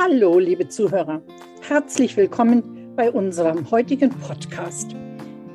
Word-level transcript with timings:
Hallo, 0.00 0.38
liebe 0.38 0.68
Zuhörer. 0.68 1.20
Herzlich 1.60 2.16
willkommen 2.16 2.94
bei 2.94 3.10
unserem 3.10 3.68
heutigen 3.68 4.10
Podcast. 4.10 4.94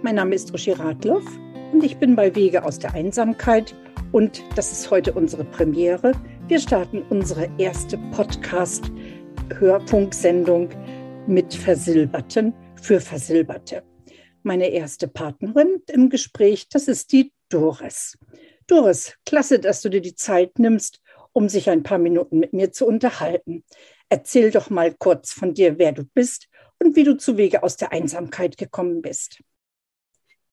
Mein 0.02 0.16
Name 0.16 0.36
ist 0.36 0.52
Roshi 0.52 0.74
Radloff 0.74 1.24
und 1.72 1.82
ich 1.82 1.96
bin 1.96 2.18
bei 2.18 2.36
Wege 2.36 2.66
aus 2.66 2.78
der 2.78 2.94
Einsamkeit 2.94 3.74
und 4.12 4.44
das 4.58 4.74
ist 4.74 4.92
heute 4.92 5.14
unsere 5.14 5.46
Premiere. 5.46 6.12
Wir 6.50 6.60
starten 6.60 7.04
unsere 7.10 7.50
erste 7.58 7.98
Podcast-Hörfunksendung 8.12 10.68
mit 11.26 11.54
Versilberten 11.54 12.54
für 12.82 13.00
Versilberte. 13.00 13.82
Meine 14.42 14.68
erste 14.68 15.08
Partnerin 15.08 15.82
im 15.88 16.10
Gespräch, 16.10 16.68
das 16.68 16.90
ist 16.90 17.14
die 17.14 17.32
Doris. 17.48 18.18
Doris, 18.68 19.16
klasse, 19.26 19.60
dass 19.60 19.82
du 19.82 19.88
dir 19.88 20.02
die 20.02 20.16
Zeit 20.16 20.60
nimmst, 20.60 21.00
um 21.32 21.48
sich 21.48 21.70
ein 21.70 21.84
paar 21.84 21.98
Minuten 21.98 22.40
mit 22.40 22.52
mir 22.52 22.74
zu 22.74 22.86
unterhalten. 22.86 23.64
Erzähl 24.14 24.52
doch 24.52 24.70
mal 24.70 24.94
kurz 24.94 25.34
von 25.34 25.56
dir, 25.56 25.80
wer 25.80 25.92
du 25.92 26.04
bist 26.04 26.48
und 26.78 26.96
wie 26.96 27.04
du 27.04 27.18
zu 27.18 27.36
Wege 27.36 27.64
aus 27.64 27.78
der 27.78 27.92
Einsamkeit 27.92 28.58
gekommen 28.58 29.02
bist. 29.02 29.40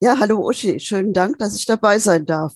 Ja, 0.00 0.18
hallo 0.18 0.48
Uschi, 0.48 0.80
schönen 0.80 1.12
Dank, 1.12 1.36
dass 1.36 1.54
ich 1.54 1.66
dabei 1.66 1.98
sein 1.98 2.24
darf. 2.24 2.54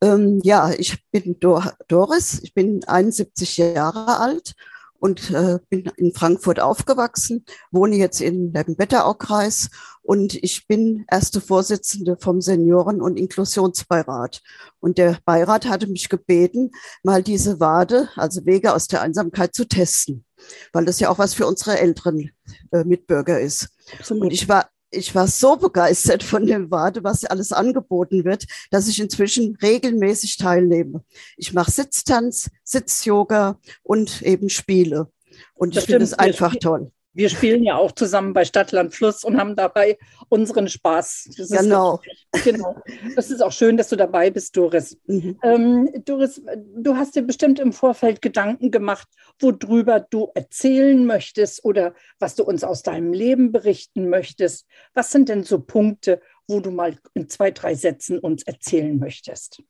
Ähm, 0.00 0.38
ja, 0.44 0.70
ich 0.70 1.04
bin 1.10 1.40
Dor 1.40 1.76
Doris, 1.88 2.38
ich 2.44 2.54
bin 2.54 2.84
71 2.84 3.56
Jahre 3.56 4.20
alt 4.20 4.54
und 5.00 5.30
äh, 5.30 5.58
bin 5.68 5.90
in 5.96 6.12
Frankfurt 6.14 6.60
aufgewachsen, 6.60 7.44
wohne 7.72 7.96
jetzt 7.96 8.20
in 8.20 8.52
dem 8.52 8.78
Wetteraukreis 8.78 9.70
und 10.02 10.34
ich 10.34 10.66
bin 10.66 11.04
erste 11.10 11.40
Vorsitzende 11.40 12.16
vom 12.18 12.40
Senioren- 12.40 13.00
und 13.00 13.16
Inklusionsbeirat. 13.16 14.42
Und 14.80 14.98
der 14.98 15.18
Beirat 15.24 15.66
hatte 15.66 15.86
mich 15.86 16.08
gebeten, 16.08 16.70
mal 17.02 17.22
diese 17.22 17.60
Wade, 17.60 18.08
also 18.16 18.44
Wege 18.46 18.74
aus 18.74 18.88
der 18.88 19.02
Einsamkeit 19.02 19.54
zu 19.54 19.66
testen, 19.66 20.24
weil 20.72 20.84
das 20.84 21.00
ja 21.00 21.10
auch 21.10 21.18
was 21.18 21.34
für 21.34 21.46
unsere 21.46 21.78
älteren 21.78 22.30
äh, 22.72 22.84
Mitbürger 22.84 23.40
ist. 23.40 23.68
Und 24.08 24.32
ich 24.32 24.48
war 24.48 24.70
ich 24.90 25.14
war 25.14 25.28
so 25.28 25.56
begeistert 25.56 26.22
von 26.22 26.46
dem 26.46 26.70
Wade, 26.70 27.04
was 27.04 27.24
alles 27.24 27.52
angeboten 27.52 28.24
wird, 28.24 28.46
dass 28.70 28.88
ich 28.88 29.00
inzwischen 29.00 29.56
regelmäßig 29.62 30.36
teilnehme. 30.36 31.04
Ich 31.36 31.52
mache 31.52 31.70
Sitztanz, 31.70 32.50
Sitz-Yoga 32.64 33.58
und 33.82 34.22
eben 34.22 34.48
Spiele. 34.48 35.10
Und 35.54 35.76
das 35.76 35.84
ich 35.84 35.90
finde 35.90 36.04
es 36.04 36.14
einfach 36.14 36.54
toll. 36.56 36.90
Wir 37.12 37.28
spielen 37.28 37.64
ja 37.64 37.76
auch 37.76 37.92
zusammen 37.92 38.32
bei 38.32 38.44
Stadtland 38.44 38.94
Fluss 38.94 39.24
und 39.24 39.36
haben 39.36 39.56
dabei 39.56 39.98
unseren 40.28 40.68
Spaß. 40.68 41.30
Das 41.36 41.50
genau. 41.50 42.00
Ist, 42.32 42.44
genau. 42.44 42.76
Das 43.16 43.30
ist 43.30 43.42
auch 43.42 43.50
schön, 43.50 43.76
dass 43.76 43.88
du 43.88 43.96
dabei 43.96 44.30
bist, 44.30 44.56
Doris. 44.56 44.96
Mhm. 45.06 45.36
Ähm, 45.42 45.90
Doris, 46.04 46.40
du 46.76 46.96
hast 46.96 47.16
dir 47.16 47.22
bestimmt 47.22 47.58
im 47.58 47.72
Vorfeld 47.72 48.22
Gedanken 48.22 48.70
gemacht, 48.70 49.08
worüber 49.40 50.00
du 50.00 50.30
erzählen 50.34 51.04
möchtest 51.04 51.64
oder 51.64 51.94
was 52.20 52.36
du 52.36 52.44
uns 52.44 52.62
aus 52.62 52.82
deinem 52.82 53.12
Leben 53.12 53.50
berichten 53.50 54.08
möchtest. 54.08 54.66
Was 54.94 55.10
sind 55.10 55.28
denn 55.28 55.42
so 55.42 55.58
Punkte, 55.58 56.20
wo 56.46 56.60
du 56.60 56.70
mal 56.70 56.96
in 57.14 57.28
zwei, 57.28 57.50
drei 57.50 57.74
Sätzen 57.74 58.20
uns 58.20 58.44
erzählen 58.44 58.96
möchtest? 58.98 59.62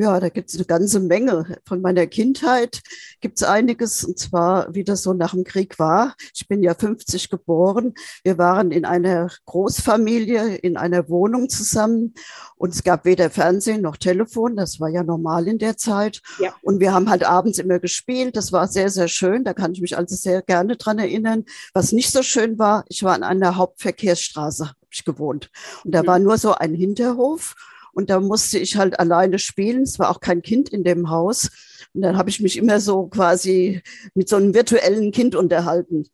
Ja, 0.00 0.20
da 0.20 0.28
gibt 0.28 0.50
es 0.50 0.54
eine 0.54 0.64
ganze 0.64 1.00
Menge. 1.00 1.58
Von 1.66 1.80
meiner 1.80 2.06
Kindheit 2.06 2.82
gibt 3.20 3.38
es 3.38 3.42
einiges, 3.42 4.04
und 4.04 4.16
zwar, 4.16 4.72
wie 4.72 4.84
das 4.84 5.02
so 5.02 5.12
nach 5.12 5.32
dem 5.32 5.42
Krieg 5.42 5.80
war. 5.80 6.14
Ich 6.32 6.46
bin 6.46 6.62
ja 6.62 6.72
50 6.74 7.28
geboren. 7.30 7.94
Wir 8.22 8.38
waren 8.38 8.70
in 8.70 8.84
einer 8.84 9.28
Großfamilie, 9.46 10.54
in 10.54 10.76
einer 10.76 11.08
Wohnung 11.08 11.48
zusammen. 11.48 12.14
Und 12.54 12.74
es 12.74 12.84
gab 12.84 13.06
weder 13.06 13.28
Fernsehen 13.28 13.82
noch 13.82 13.96
Telefon. 13.96 14.54
Das 14.54 14.78
war 14.78 14.88
ja 14.88 15.02
normal 15.02 15.48
in 15.48 15.58
der 15.58 15.76
Zeit. 15.76 16.22
Ja. 16.38 16.54
Und 16.62 16.78
wir 16.78 16.92
haben 16.92 17.10
halt 17.10 17.24
abends 17.24 17.58
immer 17.58 17.80
gespielt. 17.80 18.36
Das 18.36 18.52
war 18.52 18.68
sehr, 18.68 18.90
sehr 18.90 19.08
schön. 19.08 19.42
Da 19.42 19.52
kann 19.52 19.72
ich 19.72 19.80
mich 19.80 19.98
also 19.98 20.14
sehr 20.14 20.42
gerne 20.42 20.76
dran 20.76 21.00
erinnern. 21.00 21.44
Was 21.74 21.90
nicht 21.90 22.12
so 22.12 22.22
schön 22.22 22.56
war, 22.56 22.84
ich 22.88 23.02
war 23.02 23.14
an 23.14 23.24
einer 23.24 23.56
Hauptverkehrsstraße, 23.56 24.70
ich 24.90 25.04
gewohnt. 25.04 25.50
Und 25.82 25.92
da 25.92 26.04
mhm. 26.04 26.06
war 26.06 26.18
nur 26.20 26.38
so 26.38 26.54
ein 26.54 26.74
Hinterhof. 26.74 27.56
Und 27.92 28.10
da 28.10 28.20
musste 28.20 28.58
ich 28.58 28.76
halt 28.76 28.98
alleine 29.00 29.38
spielen. 29.38 29.82
Es 29.82 29.98
war 29.98 30.10
auch 30.10 30.20
kein 30.20 30.42
Kind 30.42 30.68
in 30.68 30.84
dem 30.84 31.10
Haus. 31.10 31.50
Und 31.94 32.02
dann 32.02 32.16
habe 32.16 32.30
ich 32.30 32.40
mich 32.40 32.56
immer 32.56 32.80
so 32.80 33.06
quasi 33.06 33.82
mit 34.14 34.28
so 34.28 34.36
einem 34.36 34.54
virtuellen 34.54 35.12
Kind 35.12 35.34
unterhalten. 35.34 36.06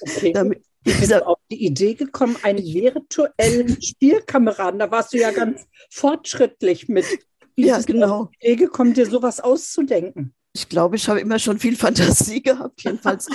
Okay. 0.00 0.32
Damit, 0.34 0.62
bist 0.84 1.10
du 1.10 1.26
auf 1.26 1.38
die 1.50 1.64
Idee 1.64 1.94
gekommen, 1.94 2.36
einen 2.42 2.58
virtuellen 2.58 3.80
Spielkameraden? 3.80 4.80
Da 4.80 4.90
warst 4.90 5.12
du 5.12 5.18
ja 5.18 5.30
ganz 5.30 5.66
fortschrittlich 5.90 6.88
mit. 6.88 7.06
Wie 7.54 7.66
ja, 7.66 7.80
genau. 7.80 8.22
auf 8.22 8.28
die 8.30 8.46
Idee 8.46 8.56
gekommen, 8.56 8.94
dir 8.94 9.06
sowas 9.06 9.40
auszudenken? 9.40 10.34
Ich 10.54 10.68
glaube, 10.68 10.96
ich 10.96 11.08
habe 11.08 11.20
immer 11.20 11.38
schon 11.38 11.58
viel 11.58 11.76
Fantasie 11.82 12.42
gehabt. 12.42 12.82
Jedenfalls 12.82 13.26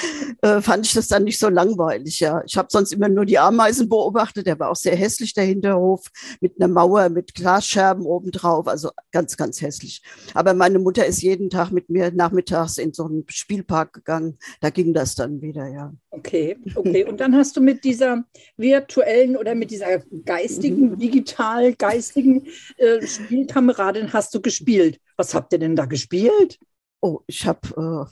äh, 0.42 0.62
fand 0.62 0.86
ich 0.86 0.94
das 0.94 1.08
dann 1.08 1.24
nicht 1.24 1.40
so 1.40 1.50
langweilig. 1.50 2.20
Ja, 2.20 2.44
ich 2.46 2.58
habe 2.58 2.68
sonst 2.72 2.94
immer 2.94 3.10
nur 3.10 3.26
die 3.26 3.40
Ameisen 3.40 3.90
beobachtet. 3.90 4.46
Der 4.46 4.60
war 4.60 4.70
auch 4.70 4.76
sehr 4.76 4.96
hässlich, 4.96 5.34
der 5.34 5.46
Hinterhof, 5.46 6.08
mit 6.42 6.54
einer 6.60 6.68
Mauer, 6.68 7.10
mit 7.10 7.34
Glasscherben 7.34 8.06
obendrauf. 8.06 8.68
Also 8.68 8.92
ganz, 9.12 9.36
ganz 9.36 9.62
hässlich. 9.62 10.02
Aber 10.34 10.54
meine 10.54 10.80
Mutter 10.80 11.06
ist 11.06 11.22
jeden 11.22 11.50
Tag 11.50 11.72
mit 11.72 11.90
mir 11.90 12.12
nachmittags 12.12 12.78
in 12.78 12.94
so 12.94 13.06
einen 13.06 13.26
Spielpark 13.28 13.94
gegangen. 13.94 14.38
Da 14.62 14.70
ging 14.70 14.94
das 14.94 15.16
dann 15.16 15.42
wieder, 15.42 15.68
ja. 15.68 15.94
Okay, 16.12 16.58
okay. 16.76 17.04
Und 17.04 17.20
dann 17.20 17.36
hast 17.36 17.58
du 17.58 17.62
mit 17.62 17.84
dieser 17.84 18.24
virtuellen 18.58 19.38
oder 19.38 19.56
mit 19.56 19.72
dieser 19.72 20.00
geistigen, 20.26 20.92
mhm. 20.92 21.00
digital 21.00 21.74
geistigen 21.74 22.48
äh, 22.78 23.06
Spielkameradin 23.06 24.14
hast 24.14 24.34
du 24.34 24.42
gespielt. 24.42 25.00
Was 25.16 25.34
habt 25.34 25.52
ihr 25.54 25.60
denn 25.60 25.76
da 25.76 25.86
gespielt? 25.86 26.60
Oh, 27.02 27.22
ich 27.28 27.46
habe, 27.46 27.68
äh, 27.78 28.12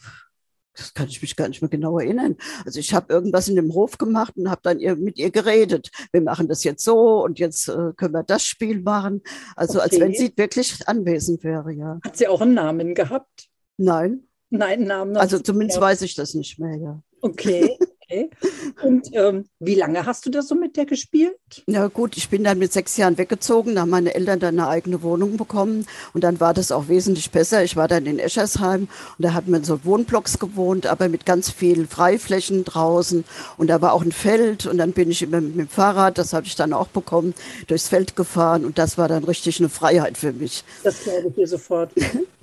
das 0.75 0.93
kann 0.93 1.07
ich 1.07 1.21
mich 1.21 1.35
gar 1.35 1.47
nicht 1.47 1.61
mehr 1.61 1.69
genau 1.69 1.99
erinnern. 1.99 2.35
Also 2.65 2.79
ich 2.79 2.93
habe 2.93 3.13
irgendwas 3.13 3.47
in 3.47 3.55
dem 3.55 3.73
Hof 3.73 3.97
gemacht 3.97 4.33
und 4.35 4.49
habe 4.49 4.61
dann 4.63 4.79
ihr, 4.79 4.95
mit 4.95 5.17
ihr 5.17 5.31
geredet. 5.31 5.89
Wir 6.11 6.21
machen 6.21 6.47
das 6.47 6.63
jetzt 6.63 6.83
so 6.83 7.23
und 7.23 7.39
jetzt 7.39 7.67
äh, 7.67 7.93
können 7.95 8.13
wir 8.13 8.23
das 8.23 8.45
Spiel 8.45 8.81
machen. 8.81 9.21
Also 9.55 9.79
okay. 9.79 9.89
als 9.89 9.99
wenn 9.99 10.13
sie 10.13 10.33
wirklich 10.35 10.87
anwesend 10.87 11.43
wäre, 11.43 11.71
ja. 11.71 11.99
Hat 12.03 12.17
sie 12.17 12.27
auch 12.27 12.41
einen 12.41 12.53
Namen 12.53 12.93
gehabt? 12.93 13.49
Nein. 13.77 14.27
Nein, 14.49 14.83
Namen. 14.83 15.17
Also 15.17 15.39
zumindest 15.39 15.81
weiß 15.81 16.01
ich 16.03 16.15
das 16.15 16.33
nicht 16.33 16.59
mehr, 16.59 16.77
ja. 16.77 17.01
Okay. 17.21 17.77
Okay. 18.07 18.29
Und 18.83 19.09
ähm, 19.13 19.45
wie 19.59 19.73
lange 19.73 20.05
hast 20.05 20.25
du 20.25 20.29
da 20.29 20.43
so 20.43 20.53
mit 20.53 20.77
der 20.77 20.85
gespielt? 20.85 21.35
Ja 21.67 21.87
gut, 21.87 22.17
ich 22.17 22.29
bin 22.29 22.43
dann 22.43 22.59
mit 22.59 22.71
sechs 22.71 22.97
Jahren 22.97 23.17
weggezogen, 23.17 23.75
da 23.75 23.81
haben 23.81 23.89
meine 23.89 24.13
Eltern 24.13 24.39
dann 24.39 24.59
eine 24.59 24.67
eigene 24.67 25.01
Wohnung 25.01 25.37
bekommen 25.37 25.87
und 26.13 26.23
dann 26.23 26.39
war 26.39 26.53
das 26.53 26.71
auch 26.71 26.87
wesentlich 26.87 27.31
besser. 27.31 27.63
Ich 27.63 27.75
war 27.75 27.87
dann 27.87 28.05
in 28.05 28.19
Eschersheim 28.19 28.87
und 29.17 29.25
da 29.25 29.33
hat 29.33 29.47
man 29.47 29.63
so 29.63 29.83
Wohnblocks 29.83 30.37
gewohnt, 30.37 30.85
aber 30.85 31.09
mit 31.09 31.25
ganz 31.25 31.49
vielen 31.49 31.87
Freiflächen 31.87 32.63
draußen 32.63 33.23
und 33.57 33.67
da 33.67 33.81
war 33.81 33.93
auch 33.93 34.03
ein 34.03 34.11
Feld 34.11 34.67
und 34.67 34.77
dann 34.77 34.91
bin 34.91 35.09
ich 35.09 35.23
immer 35.23 35.41
mit 35.41 35.57
dem 35.57 35.67
Fahrrad, 35.67 36.19
das 36.19 36.33
habe 36.33 36.45
ich 36.45 36.55
dann 36.55 36.73
auch 36.73 36.87
bekommen, 36.87 37.33
durchs 37.67 37.87
Feld 37.87 38.15
gefahren 38.15 38.65
und 38.65 38.77
das 38.77 38.99
war 38.99 39.07
dann 39.07 39.23
richtig 39.23 39.59
eine 39.59 39.69
Freiheit 39.69 40.17
für 40.17 40.31
mich. 40.31 40.63
Das 40.83 41.03
glaube 41.03 41.29
ich 41.29 41.35
dir 41.35 41.47
sofort. 41.47 41.91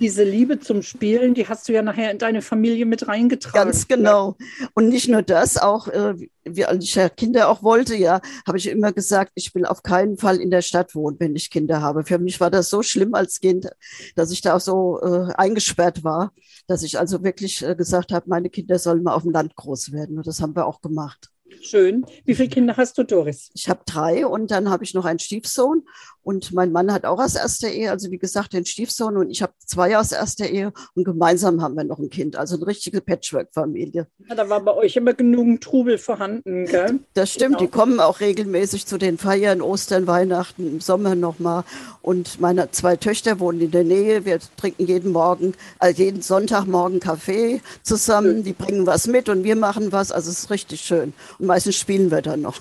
Diese 0.00 0.24
Liebe 0.24 0.58
zum 0.58 0.82
Spielen, 0.82 1.34
die 1.34 1.46
hast 1.46 1.68
du 1.68 1.72
ja 1.72 1.82
nachher 1.82 2.10
in 2.10 2.18
deine 2.18 2.42
Familie 2.42 2.86
mit 2.86 3.06
reingetragen. 3.06 3.70
Ganz 3.70 3.86
genau. 3.86 4.34
Und 4.74 4.88
nicht 4.88 5.08
nur 5.08 5.22
das, 5.22 5.51
das 5.54 5.62
auch, 5.62 5.88
äh, 5.88 6.14
wie 6.44 6.64
ich 6.80 6.94
ja 6.94 7.08
Kinder 7.08 7.48
auch 7.48 7.62
wollte, 7.62 7.94
ja, 7.96 8.20
habe 8.46 8.58
ich 8.58 8.68
immer 8.68 8.92
gesagt, 8.92 9.32
ich 9.34 9.54
will 9.54 9.66
auf 9.66 9.82
keinen 9.82 10.16
Fall 10.16 10.40
in 10.40 10.50
der 10.50 10.62
Stadt 10.62 10.94
wohnen, 10.94 11.16
wenn 11.20 11.36
ich 11.36 11.50
Kinder 11.50 11.80
habe. 11.80 12.04
Für 12.04 12.18
mich 12.18 12.40
war 12.40 12.50
das 12.50 12.70
so 12.70 12.82
schlimm 12.82 13.14
als 13.14 13.40
Kind, 13.40 13.68
dass 14.16 14.30
ich 14.30 14.40
da 14.40 14.56
auch 14.56 14.60
so 14.60 15.00
äh, 15.02 15.32
eingesperrt 15.34 16.04
war, 16.04 16.32
dass 16.66 16.82
ich 16.82 16.98
also 16.98 17.22
wirklich 17.22 17.62
äh, 17.62 17.74
gesagt 17.74 18.12
habe, 18.12 18.28
meine 18.28 18.50
Kinder 18.50 18.78
sollen 18.78 19.02
mal 19.02 19.14
auf 19.14 19.22
dem 19.22 19.32
Land 19.32 19.54
groß 19.56 19.92
werden. 19.92 20.16
Und 20.18 20.26
das 20.26 20.40
haben 20.40 20.56
wir 20.56 20.66
auch 20.66 20.80
gemacht. 20.80 21.28
Schön. 21.60 22.06
Wie 22.24 22.34
viele 22.34 22.48
Kinder 22.48 22.76
hast 22.76 22.96
du, 22.96 23.02
Doris? 23.02 23.50
Ich 23.54 23.68
habe 23.68 23.82
drei 23.84 24.26
und 24.26 24.50
dann 24.50 24.70
habe 24.70 24.84
ich 24.84 24.94
noch 24.94 25.04
einen 25.04 25.18
Stiefsohn 25.18 25.82
und 26.22 26.52
mein 26.52 26.72
Mann 26.72 26.92
hat 26.92 27.04
auch 27.04 27.18
aus 27.18 27.34
erster 27.34 27.70
Ehe, 27.70 27.90
also 27.90 28.10
wie 28.10 28.18
gesagt, 28.18 28.52
den 28.52 28.64
Stiefsohn 28.64 29.16
und 29.16 29.30
ich 29.30 29.42
habe 29.42 29.52
zwei 29.64 29.98
aus 29.98 30.12
erster 30.12 30.48
Ehe 30.48 30.72
und 30.94 31.04
gemeinsam 31.04 31.62
haben 31.62 31.74
wir 31.74 31.84
noch 31.84 31.98
ein 31.98 32.10
Kind, 32.10 32.36
also 32.36 32.56
eine 32.56 32.66
richtige 32.66 33.00
Patchwork-Familie. 33.00 34.06
Ja, 34.28 34.34
da 34.34 34.48
war 34.48 34.60
bei 34.60 34.74
euch 34.74 34.96
immer 34.96 35.14
genug 35.14 35.60
Trubel 35.60 35.98
vorhanden, 35.98 36.66
gell? 36.66 37.00
Das 37.14 37.30
stimmt, 37.30 37.58
genau. 37.58 37.60
die 37.60 37.68
kommen 37.68 38.00
auch 38.00 38.20
regelmäßig 38.20 38.86
zu 38.86 38.98
den 38.98 39.18
Feiern, 39.18 39.60
Ostern, 39.62 40.06
Weihnachten, 40.06 40.66
im 40.66 40.80
Sommer 40.80 41.14
nochmal. 41.14 41.64
Und 42.02 42.40
meine 42.40 42.70
zwei 42.70 42.96
Töchter 42.96 43.40
wohnen 43.40 43.60
in 43.60 43.70
der 43.70 43.84
Nähe. 43.84 44.24
Wir 44.24 44.38
trinken 44.56 44.86
jeden 44.86 45.12
Morgen, 45.12 45.54
also 45.78 46.02
jeden 46.02 46.22
Sonntagmorgen 46.22 47.00
Kaffee 47.00 47.60
zusammen. 47.82 48.42
Die 48.42 48.52
bringen 48.52 48.86
was 48.86 49.06
mit 49.06 49.28
und 49.28 49.44
wir 49.44 49.56
machen 49.56 49.92
was. 49.92 50.12
Also 50.12 50.30
es 50.30 50.40
ist 50.40 50.50
richtig 50.50 50.80
schön. 50.80 51.12
Und 51.38 51.46
meistens 51.46 51.76
spielen 51.76 52.10
wir 52.10 52.22
dann 52.22 52.42
noch. 52.42 52.60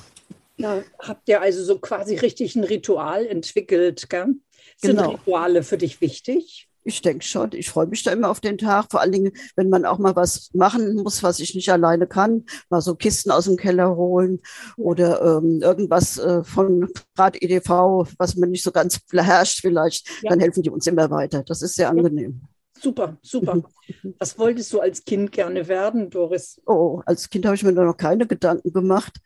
Ja, 0.61 0.83
habt 0.99 1.27
ihr 1.29 1.41
also 1.41 1.63
so 1.63 1.79
quasi 1.79 2.15
richtig 2.15 2.55
ein 2.55 2.63
Ritual 2.63 3.25
entwickelt, 3.25 4.09
gell? 4.09 4.35
Sind 4.77 4.97
genau. 4.97 5.11
Rituale 5.11 5.63
für 5.63 5.77
dich 5.77 6.01
wichtig? 6.01 6.67
Ich 6.83 7.01
denke 7.01 7.23
schon. 7.23 7.51
Ich 7.53 7.69
freue 7.69 7.85
mich 7.85 8.03
da 8.03 8.11
immer 8.11 8.29
auf 8.29 8.39
den 8.39 8.57
Tag. 8.57 8.87
Vor 8.89 9.01
allen 9.01 9.11
Dingen, 9.11 9.31
wenn 9.55 9.69
man 9.69 9.85
auch 9.85 9.99
mal 9.99 10.15
was 10.15 10.49
machen 10.53 10.95
muss, 10.95 11.21
was 11.21 11.39
ich 11.39 11.53
nicht 11.53 11.69
alleine 11.71 12.07
kann. 12.07 12.45
Mal 12.69 12.81
so 12.81 12.95
Kisten 12.95 13.29
aus 13.29 13.45
dem 13.45 13.55
Keller 13.55 13.95
holen 13.95 14.39
oder 14.77 15.37
ähm, 15.37 15.61
irgendwas 15.61 16.17
äh, 16.17 16.43
von 16.43 16.87
Rad 17.15 17.41
EDV, 17.41 18.07
was 18.17 18.35
man 18.35 18.49
nicht 18.49 18.63
so 18.63 18.71
ganz 18.71 18.99
beherrscht 18.99 19.61
vielleicht. 19.61 20.07
Ja. 20.23 20.31
Dann 20.31 20.39
helfen 20.39 20.63
die 20.63 20.71
uns 20.71 20.87
immer 20.87 21.11
weiter. 21.11 21.43
Das 21.43 21.61
ist 21.61 21.75
sehr 21.75 21.89
angenehm. 21.89 22.41
super, 22.81 23.17
super. 23.21 23.61
Was 24.17 24.39
wolltest 24.39 24.73
du 24.73 24.79
als 24.79 25.05
Kind 25.05 25.31
gerne 25.31 25.67
werden, 25.67 26.09
Doris? 26.09 26.59
Oh, 26.65 27.01
als 27.05 27.29
Kind 27.29 27.45
habe 27.45 27.55
ich 27.55 27.63
mir 27.63 27.73
da 27.73 27.83
noch 27.83 27.97
keine 27.97 28.25
Gedanken 28.25 28.73
gemacht, 28.73 29.19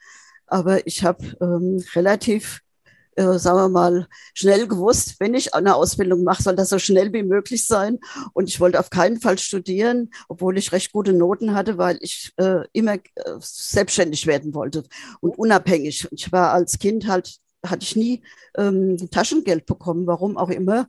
aber 0.48 0.86
ich 0.88 1.04
habe 1.04 1.36
ähm, 1.42 1.84
relativ 1.96 2.62
äh, 3.16 3.40
sagen 3.40 3.58
wir 3.58 3.70
mal, 3.70 4.08
schnell 4.34 4.68
gewusst, 4.68 5.16
wenn 5.20 5.34
ich 5.34 5.54
eine 5.54 5.76
Ausbildung 5.76 6.24
mache, 6.24 6.44
soll 6.44 6.56
das 6.56 6.70
so 6.70 6.80
schnell 6.80 7.14
wie 7.14 7.24
möglich 7.24 7.66
sein. 7.66 8.00
Und 8.34 8.50
ich 8.50 8.60
wollte 8.60 8.80
auf 8.80 8.90
keinen 8.90 9.20
Fall 9.20 9.38
studieren, 9.38 10.12
obwohl 10.28 10.58
ich 10.58 10.72
recht 10.72 10.92
gute 10.92 11.14
Noten 11.14 11.54
hatte, 11.54 11.78
weil 11.78 11.98
ich 12.02 12.34
äh, 12.38 12.66
immer 12.74 12.96
äh, 12.96 13.00
selbstständig 13.40 14.28
werden 14.28 14.54
wollte 14.54 14.84
und 15.22 15.38
unabhängig. 15.38 16.08
Ich 16.12 16.32
war 16.32 16.52
als 16.52 16.78
Kind 16.78 17.08
halt 17.08 17.38
hatte 17.70 17.84
ich 17.84 17.96
nie 17.96 18.22
ähm, 18.58 18.98
Taschengeld 19.12 19.66
bekommen, 19.66 20.08
warum 20.08 20.38
auch 20.38 20.50
immer. 20.50 20.88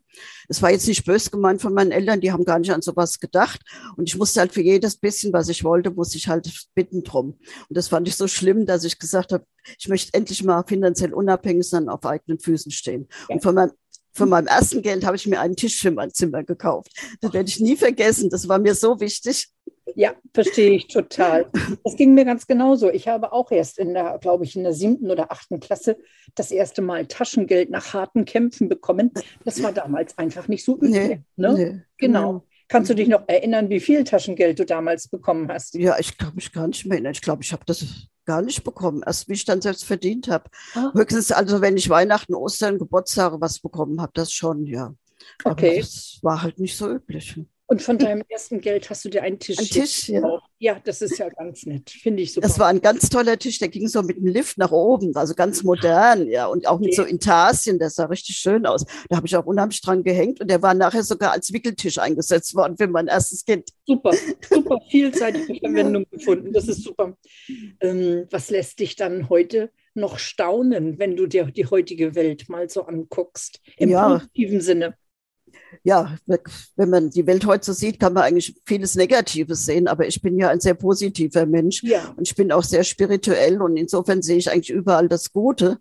Es 0.48 0.62
war 0.62 0.70
jetzt 0.70 0.86
nicht 0.86 1.04
böse 1.04 1.30
gemeint 1.30 1.60
von 1.60 1.74
meinen 1.74 1.92
Eltern, 1.92 2.20
die 2.20 2.32
haben 2.32 2.44
gar 2.44 2.58
nicht 2.58 2.72
an 2.72 2.82
sowas 2.82 3.18
gedacht. 3.20 3.60
Und 3.96 4.08
ich 4.08 4.16
musste 4.16 4.40
halt 4.40 4.52
für 4.52 4.62
jedes 4.62 4.96
bisschen, 4.96 5.32
was 5.32 5.48
ich 5.48 5.64
wollte, 5.64 5.90
musste 5.90 6.18
ich 6.18 6.28
halt 6.28 6.50
bitten 6.74 7.02
drum. 7.02 7.38
Und 7.68 7.76
das 7.76 7.88
fand 7.88 8.08
ich 8.08 8.16
so 8.16 8.28
schlimm, 8.28 8.66
dass 8.66 8.84
ich 8.84 8.98
gesagt 8.98 9.32
habe, 9.32 9.44
ich 9.78 9.88
möchte 9.88 10.14
endlich 10.14 10.44
mal 10.44 10.62
finanziell 10.66 11.12
unabhängig 11.12 11.68
sein, 11.68 11.88
auf 11.88 12.04
eigenen 12.04 12.38
Füßen 12.38 12.70
stehen. 12.70 13.08
Ja. 13.28 13.34
Und 13.34 13.42
von 13.42 13.54
meinem 13.54 13.72
von 14.16 14.30
meinem 14.30 14.46
ersten 14.46 14.80
Geld 14.80 15.04
habe 15.04 15.16
ich 15.16 15.26
mir 15.26 15.40
einen 15.40 15.56
Tisch 15.56 15.78
für 15.78 15.90
mein 15.90 16.10
Zimmer 16.10 16.42
gekauft. 16.42 16.90
Das 17.20 17.34
werde 17.34 17.50
ich 17.50 17.60
nie 17.60 17.76
vergessen. 17.76 18.30
Das 18.30 18.48
war 18.48 18.58
mir 18.58 18.74
so 18.74 18.98
wichtig. 18.98 19.50
Ja, 19.96 20.14
verstehe 20.34 20.72
ich 20.72 20.88
total. 20.88 21.50
Das 21.82 21.96
ging 21.96 22.12
mir 22.12 22.26
ganz 22.26 22.46
genauso. 22.46 22.90
Ich 22.90 23.08
habe 23.08 23.32
auch 23.32 23.50
erst 23.50 23.78
in 23.78 23.94
der, 23.94 24.18
glaube 24.18 24.44
ich, 24.44 24.54
in 24.54 24.62
der 24.62 24.74
siebten 24.74 25.10
oder 25.10 25.32
achten 25.32 25.58
Klasse 25.58 25.96
das 26.34 26.50
erste 26.50 26.82
Mal 26.82 27.06
Taschengeld 27.06 27.70
nach 27.70 27.94
harten 27.94 28.26
Kämpfen 28.26 28.68
bekommen. 28.68 29.10
Das 29.46 29.62
war 29.62 29.72
damals 29.72 30.18
einfach 30.18 30.48
nicht 30.48 30.64
so 30.64 30.76
üblich. 30.76 30.90
Nee, 30.90 31.22
ne? 31.36 31.52
nee, 31.54 31.64
genau. 31.64 31.80
genau. 31.96 32.46
Kannst 32.68 32.90
du 32.90 32.94
dich 32.94 33.08
noch 33.08 33.22
erinnern, 33.26 33.70
wie 33.70 33.80
viel 33.80 34.04
Taschengeld 34.04 34.58
du 34.58 34.66
damals 34.66 35.08
bekommen 35.08 35.48
hast? 35.50 35.74
Ja, 35.76 35.98
ich 35.98 36.18
kann 36.18 36.34
mich 36.34 36.52
gar 36.52 36.66
nicht 36.66 36.84
mehr 36.84 36.96
erinnern. 36.96 37.12
Ich 37.12 37.22
glaube, 37.22 37.42
ich 37.42 37.52
habe 37.52 37.62
das 37.64 37.86
gar 38.26 38.42
nicht 38.42 38.64
bekommen, 38.64 39.02
erst 39.06 39.30
wie 39.30 39.34
ich 39.34 39.46
dann 39.46 39.62
selbst 39.62 39.84
verdient 39.84 40.28
habe. 40.28 40.50
Ah. 40.74 40.92
Höchstens 40.92 41.32
also, 41.32 41.62
wenn 41.62 41.78
ich 41.78 41.88
Weihnachten, 41.88 42.34
Ostern, 42.34 42.78
Geburtstage 42.78 43.40
was 43.40 43.60
bekommen 43.60 44.02
habe, 44.02 44.12
das 44.14 44.30
schon, 44.30 44.66
ja. 44.66 44.94
Okay. 45.42 45.70
Aber 45.70 45.80
das 45.80 46.18
war 46.20 46.42
halt 46.42 46.58
nicht 46.58 46.76
so 46.76 46.90
üblich. 46.90 47.40
Und 47.68 47.82
von 47.82 47.98
deinem 47.98 48.22
ersten 48.28 48.60
Geld 48.60 48.88
hast 48.90 49.04
du 49.04 49.08
dir 49.08 49.22
einen 49.22 49.38
Tisch. 49.38 49.58
Ein 49.58 49.66
Tisch, 49.66 50.08
ja. 50.08 50.40
Ja, 50.58 50.80
das 50.82 51.02
ist 51.02 51.18
ja 51.18 51.28
ganz 51.28 51.66
nett. 51.66 51.90
Finde 51.90 52.22
ich 52.22 52.32
super. 52.32 52.46
Das 52.46 52.58
war 52.58 52.68
ein 52.68 52.80
ganz 52.80 53.10
toller 53.10 53.38
Tisch, 53.38 53.58
der 53.58 53.68
ging 53.68 53.88
so 53.88 54.02
mit 54.02 54.16
dem 54.16 54.26
Lift 54.26 54.56
nach 54.56 54.70
oben, 54.70 55.14
also 55.14 55.34
ganz 55.34 55.62
modern, 55.62 56.28
ja. 56.28 56.46
Und 56.46 56.66
auch 56.66 56.78
mit 56.78 56.88
okay. 56.88 56.96
so 56.96 57.02
Intarsien, 57.02 57.78
das 57.78 57.96
sah 57.96 58.06
richtig 58.06 58.36
schön 58.36 58.64
aus. 58.64 58.84
Da 59.08 59.16
habe 59.16 59.26
ich 59.26 59.36
auch 59.36 59.44
unheimlich 59.44 59.82
dran 59.82 60.02
gehängt 60.02 60.40
und 60.40 60.48
der 60.48 60.62
war 60.62 60.72
nachher 60.72 61.02
sogar 61.02 61.32
als 61.32 61.52
Wickeltisch 61.52 61.98
eingesetzt 61.98 62.54
worden 62.54 62.76
für 62.78 62.86
mein 62.86 63.08
erstes 63.08 63.44
Kind. 63.44 63.68
Super, 63.86 64.12
super 64.48 64.78
vielseitige 64.90 65.58
Verwendung 65.60 66.06
gefunden. 66.10 66.52
Das 66.52 66.68
ist 66.68 66.82
super. 66.82 67.16
Ähm, 67.80 68.26
was 68.30 68.48
lässt 68.50 68.78
dich 68.78 68.96
dann 68.96 69.28
heute 69.28 69.70
noch 69.94 70.18
staunen, 70.18 70.98
wenn 70.98 71.16
du 71.16 71.26
dir 71.26 71.44
die 71.44 71.66
heutige 71.66 72.14
Welt 72.14 72.48
mal 72.48 72.70
so 72.70 72.86
anguckst? 72.86 73.60
Im 73.76 73.90
ja. 73.90 74.08
positiven 74.08 74.60
Sinne 74.60 74.96
ja, 75.82 76.16
wenn 76.76 76.90
man 76.90 77.10
die 77.10 77.26
Welt 77.26 77.46
heute 77.46 77.64
so 77.64 77.72
sieht, 77.72 78.00
kann 78.00 78.12
man 78.12 78.24
eigentlich 78.24 78.60
vieles 78.66 78.96
Negatives 78.96 79.64
sehen, 79.64 79.86
aber 79.88 80.06
ich 80.06 80.20
bin 80.20 80.38
ja 80.38 80.48
ein 80.48 80.60
sehr 80.60 80.74
positiver 80.74 81.46
Mensch 81.46 81.82
ja. 81.82 82.12
und 82.16 82.26
ich 82.26 82.34
bin 82.34 82.50
auch 82.50 82.64
sehr 82.64 82.84
spirituell 82.84 83.62
und 83.62 83.76
insofern 83.76 84.22
sehe 84.22 84.38
ich 84.38 84.50
eigentlich 84.50 84.70
überall 84.70 85.08
das 85.08 85.32
Gute 85.32 85.78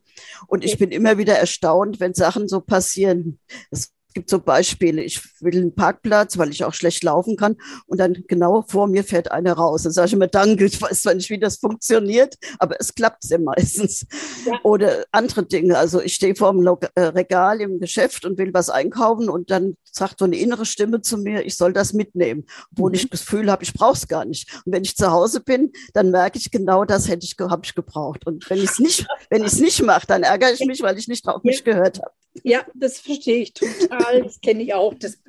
und 0.48 0.64
ich 0.64 0.78
bin 0.78 0.92
immer 0.92 1.18
wieder 1.18 1.34
erstaunt, 1.36 2.00
wenn 2.00 2.14
Sachen 2.14 2.48
so 2.48 2.62
passieren. 2.62 3.40
Es 3.72 3.95
gibt 4.16 4.30
so 4.30 4.40
Beispiele, 4.40 5.04
ich 5.04 5.22
will 5.42 5.56
einen 5.56 5.76
Parkplatz, 5.76 6.38
weil 6.38 6.50
ich 6.50 6.64
auch 6.64 6.74
schlecht 6.74 7.04
laufen 7.04 7.36
kann 7.36 7.58
und 7.86 8.00
dann 8.00 8.24
genau 8.28 8.64
vor 8.68 8.88
mir 8.88 9.04
fährt 9.04 9.32
einer 9.32 9.54
raus. 9.54 9.84
Dann 9.84 9.92
sage 9.92 10.08
ich 10.08 10.14
immer 10.14 10.28
Danke, 10.28 10.66
ich 10.66 10.82
weiß 10.82 11.04
zwar 11.04 11.14
nicht, 11.14 11.30
wie 11.30 11.38
das 11.38 11.58
funktioniert, 11.58 12.36
aber 12.58 12.78
es 12.80 12.96
klappt 12.96 13.24
sehr 13.24 13.40
meistens. 13.40 14.08
Ja. 14.46 14.60
Oder 14.64 15.06
andere 15.12 15.46
Dinge, 15.46 15.78
also 15.78 16.02
ich 16.02 16.16
stehe 16.16 16.36
vor 16.36 16.54
dem 16.54 16.66
äh, 16.96 17.02
Regal 17.02 17.62
im 17.62 17.80
Geschäft 17.80 18.26
und 18.26 18.38
will 18.38 18.54
was 18.54 18.70
einkaufen 18.70 19.30
und 19.30 19.52
dann 19.52 19.76
sagt 19.92 20.20
so 20.20 20.26
eine 20.26 20.38
innere 20.38 20.66
Stimme 20.66 21.02
zu 21.02 21.18
mir, 21.18 21.46
ich 21.46 21.56
soll 21.56 21.74
das 21.74 21.94
mitnehmen, 21.94 22.46
obwohl 22.72 22.92
mhm. 22.92 22.96
ich 22.96 23.10
das 23.10 23.22
Gefühl 23.22 23.52
habe, 23.52 23.64
ich 23.64 23.74
brauche 23.74 23.94
es 23.94 24.08
gar 24.08 24.26
nicht. 24.26 24.62
Und 24.66 24.74
wenn 24.74 24.84
ich 24.84 24.96
zu 24.96 25.12
Hause 25.12 25.42
bin, 25.42 25.72
dann 25.94 26.12
merke 26.12 26.40
ich 26.40 26.52
genau, 26.52 26.86
das 26.86 27.10
hätte 27.10 27.26
ich, 27.26 27.36
habe 27.40 27.62
ich 27.66 27.76
gebraucht. 27.76 28.26
Und 28.26 28.50
wenn 28.50 28.60
ich 28.60 28.72
es 28.72 28.80
nicht, 28.80 29.06
wenn 29.30 29.42
ich 29.42 29.54
es 29.54 29.60
nicht 29.60 29.84
mache, 29.84 30.08
dann 30.08 30.24
ärgere 30.24 30.54
ich 30.54 30.66
mich, 30.66 30.82
weil 30.82 30.98
ich 30.98 31.08
nicht 31.10 31.28
auf 31.28 31.44
mich 31.44 31.64
gehört 31.64 32.00
habe. 32.02 32.12
Ja, 32.44 32.66
das 32.74 33.00
verstehe 33.00 33.38
ich 33.38 33.54
total. 33.54 34.24
Das 34.24 34.42
kenne 34.42 34.64
ich 34.64 34.74
auch. 34.74 34.94
Das, 34.94 35.20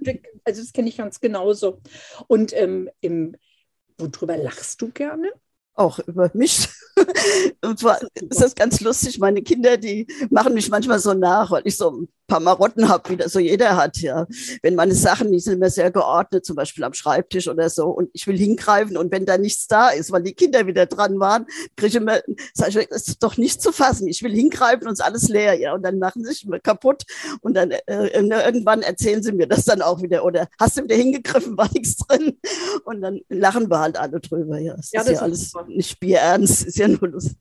also 0.45 0.63
das 0.63 0.73
kenne 0.73 0.89
ich 0.89 0.97
ganz 0.97 1.21
genauso. 1.21 1.81
Und 2.27 2.53
ähm, 2.55 2.91
im, 3.01 3.37
worüber 3.99 4.37
lachst 4.37 4.83
du 4.83 4.91
gerne? 4.91 5.31
Auch 5.75 5.99
über 6.01 6.31
mich. 6.35 6.69
Und 7.63 7.79
zwar 7.79 8.01
ist 8.15 8.41
das 8.41 8.55
ganz 8.55 8.81
lustig. 8.81 9.19
Meine 9.19 9.43
Kinder, 9.43 9.77
die 9.77 10.07
machen 10.31 10.55
mich 10.55 10.71
manchmal 10.71 10.99
so 10.99 11.13
nach, 11.13 11.51
weil 11.51 11.63
ich 11.67 11.77
so 11.77 12.07
paar 12.27 12.41
Marotten 12.41 12.89
habe, 12.89 13.11
wie 13.11 13.17
das 13.17 13.33
so 13.33 13.39
jeder 13.39 13.77
hat, 13.77 13.99
ja. 13.99 14.27
Wenn 14.63 14.75
meine 14.75 14.95
Sachen, 14.95 15.33
die 15.33 15.39
sind 15.39 15.55
immer 15.55 15.71
sehr 15.71 15.91
geordnet, 15.91 16.45
zum 16.45 16.57
Beispiel 16.57 16.85
am 16.85 16.95
Schreibtisch 16.95 17.49
oder 17.49 17.71
so, 17.71 17.87
und 17.87 18.11
ich 18.13 18.27
will 18.27 18.37
hingreifen 18.37 18.97
und 18.97 19.13
wenn 19.13 19.27
da 19.27 19.39
nichts 19.39 19.67
da 19.67 19.91
ist, 19.91 20.13
weil 20.13 20.23
die 20.23 20.35
Kinder 20.35 20.67
wieder 20.67 20.87
dran 20.87 21.21
waren, 21.21 21.47
kriege 21.77 21.89
ich 21.89 21.95
immer, 21.95 22.21
sage 22.55 22.81
ich, 22.81 22.89
das 22.89 23.09
ist 23.09 23.23
doch 23.23 23.37
nicht 23.37 23.63
zu 23.63 23.73
fassen. 23.73 24.09
Ich 24.09 24.23
will 24.23 24.33
hingreifen 24.33 24.87
und 24.87 24.95
es 24.95 25.01
ist 25.01 25.05
alles 25.05 25.29
leer, 25.29 25.55
ja. 25.55 25.75
Und 25.75 25.83
dann 25.83 25.99
machen 25.99 26.25
sie 26.25 26.33
sich 26.33 26.45
immer 26.45 26.59
kaputt 26.59 27.05
und 27.41 27.55
dann 27.55 27.71
äh, 27.71 28.09
irgendwann 28.09 28.83
erzählen 28.83 29.23
sie 29.23 29.33
mir 29.33 29.47
das 29.47 29.65
dann 29.65 29.83
auch 29.83 30.03
wieder. 30.03 30.25
Oder 30.25 30.49
hast 30.59 30.77
du 30.77 30.85
wieder 30.85 30.97
hingegriffen, 30.97 31.57
war 31.57 31.71
nichts 31.73 31.97
drin? 31.97 32.39
Und 32.85 33.03
dann 33.03 33.21
lachen 33.29 33.71
wir 33.71 33.79
halt 33.79 33.99
alle 33.99 34.21
drüber, 34.21 34.59
ja. 34.59 34.75
Es 34.79 34.93
ja, 34.93 35.03
ist 35.03 35.11
ja 35.11 35.21
alles 35.21 35.51
super. 35.51 35.67
nicht 35.69 36.01
bierernst, 36.01 36.65
ist 36.67 36.79
ja 36.79 36.89
nur 36.89 37.09
lustig 37.09 37.37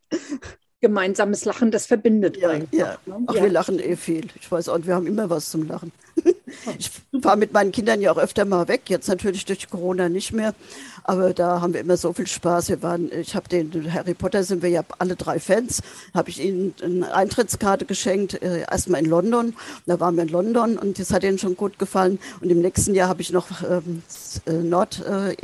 gemeinsames 0.86 1.46
Lachen, 1.46 1.72
das 1.72 1.88
verbindet 1.88 2.38
ja, 2.38 2.50
einfach. 2.50 2.72
Ja. 2.72 2.98
Ne? 3.08 3.24
Ach, 3.26 3.34
ja. 3.34 3.42
wir 3.42 3.50
lachen 3.50 3.80
eh 3.80 3.96
viel. 3.96 4.28
Ich 4.40 4.52
weiß 4.52 4.70
auch, 4.70 4.78
wir 4.84 4.94
haben 4.94 5.08
immer 5.08 5.32
was 5.32 5.50
zum 5.50 5.68
Lachen. 5.68 5.92
Ich 6.80 6.90
fahre 7.22 7.38
mit 7.38 7.52
meinen 7.52 7.72
Kindern 7.72 8.00
ja 8.02 8.12
auch 8.12 8.18
öfter 8.18 8.46
mal 8.46 8.68
weg, 8.70 8.84
jetzt 8.88 9.10
natürlich 9.10 9.44
durch 9.46 9.70
Corona 9.70 10.08
nicht 10.08 10.32
mehr, 10.32 10.54
aber 11.04 11.34
da 11.34 11.60
haben 11.60 11.74
wir 11.74 11.82
immer 11.82 11.98
so 11.98 12.14
viel 12.14 12.28
Spaß. 12.28 12.70
Wir 12.70 12.82
waren, 12.82 13.12
ich 13.12 13.36
habe 13.36 13.50
den 13.50 13.94
Harry 13.94 14.14
Potter 14.14 14.44
sind 14.44 14.62
wir 14.62 14.70
ja 14.70 14.84
alle 14.98 15.16
drei 15.16 15.40
Fans, 15.40 15.82
habe 16.14 16.30
ich 16.30 16.42
ihnen 16.42 16.74
eine 16.82 17.14
Eintrittskarte 17.14 17.86
geschenkt, 17.86 18.42
äh, 18.42 18.62
erstmal 18.62 19.04
in 19.04 19.10
London. 19.10 19.54
Da 19.86 20.00
waren 20.00 20.16
wir 20.16 20.24
in 20.24 20.30
London 20.30 20.78
und 20.78 20.98
das 20.98 21.12
hat 21.12 21.24
ihnen 21.24 21.38
schon 21.38 21.58
gut 21.58 21.78
gefallen. 21.78 22.20
Und 22.40 22.50
im 22.50 22.62
nächsten 22.62 22.96
Jahr 22.96 23.10
habe 23.10 23.22
ich 23.22 23.32
noch 23.32 23.48
ähm, 23.70 24.02
äh, 24.46 24.54
Nord, 24.54 25.04
äh, 25.06 25.36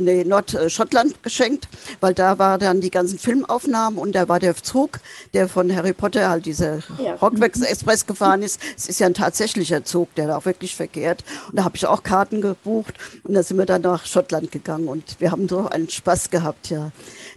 nee, 0.00 0.24
Nordschottland 0.24 1.22
geschenkt, 1.22 1.68
weil 2.00 2.14
da 2.14 2.38
war 2.38 2.58
dann 2.58 2.80
die 2.80 2.90
ganzen 2.90 3.18
Filmaufnahmen 3.18 3.98
und 3.98 4.14
da 4.14 4.28
war 4.28 4.38
der 4.38 4.56
Zug, 4.56 5.00
der 5.34 5.48
von 5.48 5.74
Harry 5.74 5.92
Potter 5.92 6.28
halt 6.28 6.46
dieser 6.46 6.80
ja. 7.02 7.20
Hogwarts 7.20 7.60
Express 7.60 8.06
gefahren 8.06 8.42
ist. 8.42 8.60
Es 8.76 8.88
ist 8.88 9.00
ja 9.00 9.06
ein 9.06 9.14
tatsächlicher 9.14 9.84
Zug, 9.84 10.14
der 10.14 10.28
da 10.28 10.36
auch 10.36 10.44
wirklich 10.44 10.76
verkehrt. 10.76 11.24
Und 11.48 11.58
da 11.58 11.64
habe 11.64 11.76
ich 11.76 11.86
auch 11.86 12.02
Karten 12.02 12.40
gebucht 12.40 12.94
und 13.24 13.34
da 13.34 13.42
sind 13.42 13.58
wir 13.58 13.66
dann 13.66 13.82
nach 13.82 14.06
Schottland 14.06 14.50
gegangen 14.50 14.88
und 14.88 15.20
wir 15.20 15.30
haben 15.30 15.48
so 15.48 15.68
einen 15.68 15.88
Spaß 15.88 16.30
gehabt, 16.30 16.70
ja. 16.70 16.90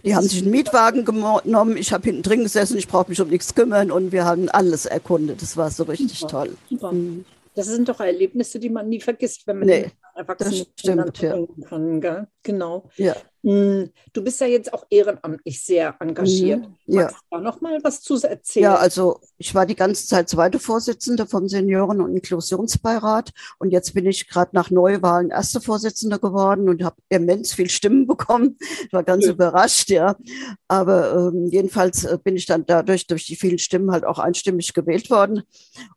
Die 0.04 0.14
haben 0.14 0.28
sich 0.28 0.42
einen 0.42 0.50
Mietwagen 0.50 1.04
genommen, 1.04 1.76
ich 1.76 1.92
habe 1.92 2.04
hinten 2.04 2.22
drin 2.22 2.42
gesessen, 2.42 2.78
ich 2.78 2.88
brauche 2.88 3.08
mich 3.08 3.20
um 3.20 3.28
nichts 3.28 3.54
kümmern 3.54 3.90
und 3.90 4.12
wir 4.12 4.24
haben 4.24 4.48
alles 4.48 4.86
erkundet. 4.86 5.42
Das 5.42 5.56
war 5.56 5.70
so 5.70 5.84
richtig 5.84 6.20
Super. 6.20 6.44
toll. 6.44 6.56
Super. 6.70 6.92
Mhm. 6.92 7.24
Das 7.56 7.66
sind 7.66 7.88
doch 7.88 8.00
Erlebnisse, 8.00 8.58
die 8.58 8.68
man 8.68 8.88
nie 8.88 9.00
vergisst, 9.00 9.46
wenn 9.46 9.58
man 9.60 9.66
nee, 9.66 9.90
Erwachsene 10.16 10.66
stimmt, 10.78 11.18
ja. 11.18 11.36
kann. 11.68 12.00
Gell? 12.00 12.26
Genau. 12.42 12.88
Ja. 12.96 13.14
Hm, 13.46 13.90
du 14.12 14.24
bist 14.24 14.40
ja 14.40 14.48
jetzt 14.48 14.72
auch 14.72 14.86
ehrenamtlich 14.90 15.62
sehr 15.62 15.94
engagiert. 16.00 16.62
Mhm, 16.62 16.96
Magst 16.96 17.14
ja. 17.14 17.20
du 17.30 17.36
da 17.36 17.40
noch 17.40 17.60
mal 17.60 17.78
was 17.84 18.00
zu 18.02 18.14
erzählen? 18.16 18.64
Ja, 18.64 18.74
also 18.74 19.20
ich 19.38 19.54
war 19.54 19.66
die 19.66 19.76
ganze 19.76 20.08
Zeit 20.08 20.28
zweite 20.28 20.58
Vorsitzende 20.58 21.26
vom 21.26 21.48
Senioren- 21.48 22.00
und 22.00 22.12
Inklusionsbeirat 22.12 23.30
und 23.60 23.70
jetzt 23.70 23.94
bin 23.94 24.04
ich 24.06 24.28
gerade 24.28 24.50
nach 24.52 24.72
Neuwahlen 24.72 25.30
erste 25.30 25.60
Vorsitzende 25.60 26.18
geworden 26.18 26.68
und 26.68 26.82
habe 26.82 26.96
immens 27.08 27.54
viel 27.54 27.70
Stimmen 27.70 28.06
bekommen. 28.08 28.58
Ich 28.84 28.92
war 28.92 29.04
ganz 29.04 29.26
ja. 29.26 29.30
überrascht, 29.30 29.90
ja. 29.90 30.16
Aber 30.66 31.30
ähm, 31.32 31.46
jedenfalls 31.46 32.04
äh, 32.04 32.18
bin 32.22 32.34
ich 32.34 32.46
dann 32.46 32.66
dadurch 32.66 33.06
durch 33.06 33.26
die 33.26 33.36
vielen 33.36 33.58
Stimmen 33.58 33.92
halt 33.92 34.04
auch 34.04 34.18
einstimmig 34.18 34.74
gewählt 34.74 35.08
worden. 35.08 35.42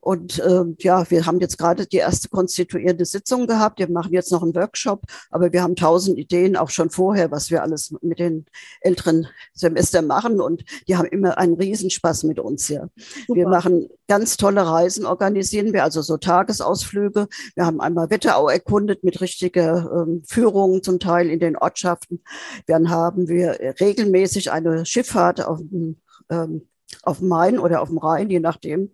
Und 0.02 0.40
ähm, 0.48 0.76
ja, 0.82 1.10
wir 1.10 1.26
haben 1.26 1.40
jetzt 1.40 1.58
gerade 1.58 1.88
die 1.88 1.98
erste 1.98 2.30
konstituierende 2.30 3.06
Sitzung 3.06 3.48
gehabt. 3.48 3.80
Wir 3.80 3.90
machen 3.90 4.09
jetzt 4.12 4.32
noch 4.32 4.44
einen 4.44 4.56
Workshop, 4.56 5.04
aber 5.30 5.52
wir 5.52 5.64
haben 5.64 5.76
tausend 5.76 6.18
Ideen 6.18 6.56
auch 6.56 6.70
schon 6.70 6.90
vorher, 6.90 7.32
was 7.32 7.52
wir 7.52 7.64
alles 7.64 7.94
mit 8.02 8.20
den 8.20 8.46
älteren 8.82 9.28
Semestern 9.54 10.08
machen. 10.08 10.42
Und 10.42 10.64
die 10.88 10.96
haben 10.96 11.08
immer 11.08 11.38
einen 11.38 11.56
Riesenspaß 11.56 12.24
mit 12.24 12.40
uns 12.40 12.68
hier. 12.68 12.90
Super. 13.28 13.36
Wir 13.36 13.48
machen 13.48 13.90
ganz 14.08 14.38
tolle 14.38 14.66
Reisen, 14.66 15.06
organisieren 15.06 15.74
wir, 15.74 15.84
also 15.84 16.02
so 16.02 16.18
Tagesausflüge. 16.18 17.28
Wir 17.56 17.66
haben 17.66 17.80
einmal 17.82 18.10
Wetterau 18.10 18.50
erkundet 18.50 19.04
mit 19.04 19.22
richtiger 19.22 20.06
ähm, 20.08 20.24
Führung 20.26 20.84
zum 20.84 21.00
Teil 21.00 21.30
in 21.30 21.40
den 21.40 21.58
Ortschaften. 21.58 22.24
Dann 22.68 22.90
haben 22.90 23.28
wir 23.28 23.60
regelmäßig 23.80 24.52
eine 24.52 24.86
Schifffahrt 24.86 25.46
auf 25.46 25.60
dem 25.60 26.02
ähm, 26.30 26.68
auf 27.04 27.20
dem 27.20 27.28
Main 27.28 27.60
oder 27.60 27.82
auf 27.82 27.90
dem 27.90 27.98
Rhein, 27.98 28.30
je 28.30 28.40
nachdem. 28.40 28.92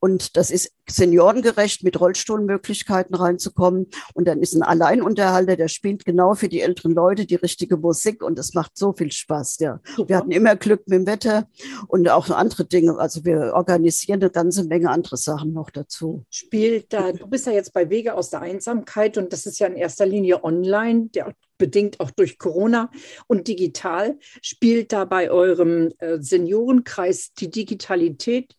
Und 0.00 0.36
das 0.36 0.50
ist 0.50 0.72
seniorengerecht 0.88 1.82
mit 1.82 1.98
Rollstuhlmöglichkeiten 1.98 3.14
reinzukommen. 3.14 3.86
Und 4.14 4.26
dann 4.28 4.40
ist 4.40 4.54
ein 4.54 4.62
Alleinunterhalter, 4.62 5.56
der 5.56 5.68
spielt 5.68 6.04
genau 6.04 6.34
für 6.34 6.48
die 6.48 6.60
älteren 6.60 6.92
Leute 6.92 7.26
die 7.26 7.36
richtige 7.36 7.76
Musik 7.76 8.22
und 8.22 8.38
das 8.38 8.54
macht 8.54 8.76
so 8.76 8.92
viel 8.92 9.10
Spaß. 9.10 9.58
Ja. 9.60 9.80
Wir 10.06 10.16
hatten 10.16 10.30
immer 10.30 10.56
Glück 10.56 10.82
mit 10.86 11.00
dem 11.00 11.06
Wetter 11.06 11.48
und 11.88 12.08
auch 12.08 12.28
andere 12.30 12.64
Dinge. 12.64 12.98
Also 12.98 13.24
wir 13.24 13.52
organisieren 13.54 14.20
eine 14.20 14.30
ganze 14.30 14.64
Menge 14.64 14.90
andere 14.90 15.16
Sachen 15.16 15.52
noch 15.52 15.70
dazu. 15.70 16.24
Spielt 16.30 16.92
da, 16.92 17.12
du 17.12 17.26
bist 17.26 17.46
ja 17.46 17.52
jetzt 17.52 17.72
bei 17.72 17.88
Wege 17.88 18.14
aus 18.14 18.30
der 18.30 18.42
Einsamkeit 18.42 19.16
und 19.16 19.32
das 19.32 19.46
ist 19.46 19.58
ja 19.58 19.66
in 19.66 19.76
erster 19.76 20.06
Linie 20.06 20.44
online. 20.44 21.08
Der 21.14 21.34
bedingt 21.64 21.98
auch 21.98 22.10
durch 22.10 22.38
Corona 22.38 22.90
und 23.26 23.48
digital. 23.48 24.18
Spielt 24.42 24.92
da 24.92 25.06
bei 25.06 25.30
eurem 25.30 25.92
äh, 25.98 26.18
Seniorenkreis 26.20 27.32
die 27.32 27.50
Digitalität 27.50 28.54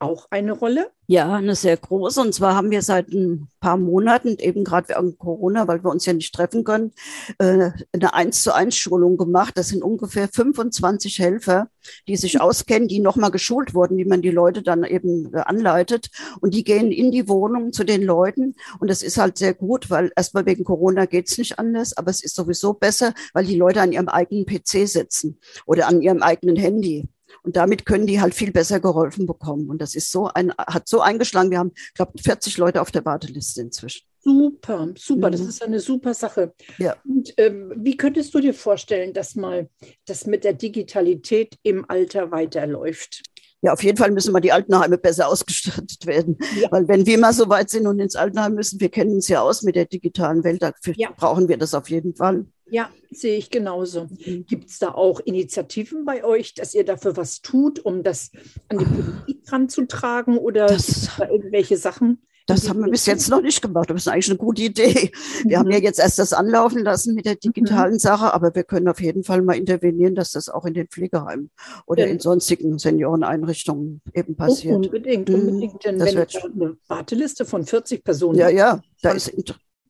auch 0.00 0.26
eine 0.30 0.52
Rolle? 0.52 0.90
Ja, 1.06 1.34
eine 1.34 1.54
sehr 1.54 1.76
große. 1.76 2.20
Und 2.20 2.34
zwar 2.34 2.54
haben 2.54 2.70
wir 2.70 2.82
seit 2.82 3.08
ein 3.08 3.48
paar 3.60 3.76
Monaten, 3.76 4.36
eben 4.38 4.64
gerade 4.64 4.88
wegen 4.88 5.18
Corona, 5.18 5.66
weil 5.68 5.82
wir 5.82 5.90
uns 5.90 6.06
ja 6.06 6.12
nicht 6.12 6.34
treffen 6.34 6.64
können, 6.64 6.92
äh, 7.38 7.70
eine 7.92 8.14
eins 8.14 8.42
zu 8.42 8.54
eins 8.54 8.76
Schulung 8.76 9.16
gemacht. 9.16 9.58
Das 9.58 9.68
sind 9.68 9.82
ungefähr 9.82 10.28
25 10.28 11.18
Helfer, 11.18 11.68
die 12.08 12.16
sich 12.16 12.40
auskennen, 12.40 12.88
die 12.88 13.00
nochmal 13.00 13.30
geschult 13.30 13.74
wurden, 13.74 13.98
wie 13.98 14.04
man 14.04 14.22
die 14.22 14.30
Leute 14.30 14.62
dann 14.62 14.84
eben 14.84 15.34
äh, 15.34 15.40
anleitet. 15.40 16.10
Und 16.40 16.54
die 16.54 16.64
gehen 16.64 16.92
in 16.92 17.10
die 17.10 17.28
Wohnung 17.28 17.72
zu 17.72 17.84
den 17.84 18.02
Leuten. 18.02 18.54
Und 18.78 18.88
das 18.88 19.02
ist 19.02 19.18
halt 19.18 19.36
sehr 19.36 19.54
gut, 19.54 19.90
weil 19.90 20.12
erstmal 20.16 20.46
wegen 20.46 20.64
Corona 20.64 21.06
geht's 21.06 21.36
nicht 21.38 21.58
anders, 21.58 21.96
aber 21.96 22.10
es 22.10 22.22
ist 22.22 22.36
sowieso 22.36 22.72
besser, 22.72 23.14
weil 23.34 23.44
die 23.44 23.56
Leute 23.56 23.80
an 23.80 23.92
ihrem 23.92 24.08
eigenen 24.08 24.46
PC 24.46 24.88
sitzen 24.88 25.40
oder 25.66 25.88
an 25.88 26.00
ihrem 26.00 26.22
eigenen 26.22 26.56
Handy. 26.56 27.08
Und 27.42 27.56
damit 27.56 27.86
können 27.86 28.06
die 28.06 28.20
halt 28.20 28.34
viel 28.34 28.52
besser 28.52 28.80
geholfen 28.80 29.26
bekommen. 29.26 29.70
Und 29.70 29.80
das 29.80 29.94
ist 29.94 30.10
so 30.10 30.28
ein, 30.28 30.52
hat 30.52 30.88
so 30.88 31.00
eingeschlagen. 31.00 31.50
Wir 31.50 31.58
haben, 31.58 31.72
glaube 31.94 32.12
40 32.22 32.56
Leute 32.58 32.80
auf 32.80 32.90
der 32.90 33.04
Warteliste 33.04 33.60
inzwischen. 33.60 34.06
Super, 34.22 34.92
super. 34.96 35.28
Mhm. 35.28 35.32
Das 35.32 35.40
ist 35.40 35.62
eine 35.62 35.80
super 35.80 36.12
Sache. 36.12 36.52
Ja. 36.78 36.96
Und 37.08 37.32
ähm, 37.38 37.72
wie 37.76 37.96
könntest 37.96 38.34
du 38.34 38.40
dir 38.40 38.52
vorstellen, 38.52 39.14
dass 39.14 39.34
mal 39.34 39.68
das 40.06 40.26
mit 40.26 40.44
der 40.44 40.52
Digitalität 40.52 41.56
im 41.62 41.88
Alter 41.88 42.30
weiterläuft? 42.30 43.22
Ja, 43.62 43.74
auf 43.74 43.82
jeden 43.82 43.98
Fall 43.98 44.10
müssen 44.10 44.32
wir 44.32 44.40
die 44.40 44.52
Altenheime 44.52 44.96
besser 44.96 45.28
ausgestattet 45.28 46.06
werden. 46.06 46.38
Ja. 46.58 46.70
Weil 46.70 46.88
wenn 46.88 47.06
wir 47.06 47.18
mal 47.18 47.32
so 47.32 47.48
weit 47.48 47.68
sind 47.68 47.86
und 47.86 47.98
ins 47.98 48.16
Altenheim 48.16 48.54
müssen, 48.54 48.80
wir 48.80 48.88
kennen 48.88 49.14
uns 49.14 49.28
ja 49.28 49.42
aus 49.42 49.62
mit 49.62 49.76
der 49.76 49.84
digitalen 49.84 50.44
Welt, 50.44 50.62
dafür 50.62 50.94
ja. 50.96 51.10
brauchen 51.14 51.48
wir 51.48 51.58
das 51.58 51.74
auf 51.74 51.90
jeden 51.90 52.14
Fall. 52.14 52.46
Ja, 52.70 52.90
sehe 53.10 53.36
ich 53.36 53.50
genauso. 53.50 54.04
Mhm. 54.04 54.46
Gibt 54.46 54.70
es 54.70 54.78
da 54.78 54.92
auch 54.92 55.20
Initiativen 55.20 56.04
bei 56.04 56.24
euch, 56.24 56.54
dass 56.54 56.74
ihr 56.74 56.84
dafür 56.84 57.16
was 57.16 57.40
tut, 57.40 57.84
um 57.84 58.02
das 58.02 58.30
an 58.68 58.78
die 58.78 58.84
Politik 58.84 59.52
ranzutragen 59.52 60.38
oder 60.38 60.66
das, 60.66 61.10
da 61.18 61.28
irgendwelche 61.28 61.76
Sachen? 61.76 62.22
Das 62.46 62.68
haben 62.68 62.80
wir 62.80 62.90
bis 62.90 63.06
jetzt 63.06 63.28
noch 63.28 63.42
nicht 63.42 63.62
gemacht. 63.62 63.90
Das 63.90 64.02
ist 64.02 64.08
eigentlich 64.08 64.28
eine 64.28 64.38
gute 64.38 64.62
Idee. 64.62 65.12
Wir 65.44 65.58
mhm. 65.58 65.60
haben 65.60 65.70
ja 65.70 65.78
jetzt 65.78 66.00
erst 66.00 66.18
das 66.18 66.32
anlaufen 66.32 66.82
lassen 66.82 67.14
mit 67.14 67.24
der 67.24 67.36
digitalen 67.36 67.94
mhm. 67.94 67.98
Sache, 67.98 68.34
aber 68.34 68.54
wir 68.54 68.64
können 68.64 68.88
auf 68.88 69.00
jeden 69.00 69.22
Fall 69.22 69.42
mal 69.42 69.56
intervenieren, 69.56 70.14
dass 70.14 70.32
das 70.32 70.48
auch 70.48 70.64
in 70.64 70.74
den 70.74 70.88
Pflegeheimen 70.88 71.50
oder 71.86 72.06
ja. 72.06 72.12
in 72.12 72.18
sonstigen 72.18 72.78
Senioreneinrichtungen 72.78 74.00
eben 74.14 74.36
passiert. 74.36 74.74
unbedingt, 74.74 75.28
mhm. 75.28 75.34
unbedingt. 75.34 75.84
Denn 75.84 75.98
das 75.98 76.14
wenn 76.14 76.26
ich 76.28 76.44
eine 76.44 76.76
Warteliste 76.88 77.44
von 77.44 77.64
40 77.64 78.02
Personen 78.02 78.38
ja, 78.38 78.48
ja, 78.48 78.80
da 79.02 79.12
ist 79.12 79.28